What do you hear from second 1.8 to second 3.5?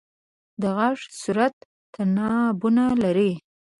تنابونه لري.